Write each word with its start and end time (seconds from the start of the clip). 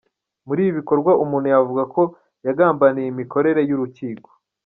Muri 0.47 0.59
ibi 0.63 0.77
bikorwa, 0.79 1.11
umuntu 1.23 1.47
yavuga 1.53 1.83
ko 1.93 2.01
yagambaniye 2.45 3.07
imikorere 3.09 3.61
y’urukiko. 3.69 4.29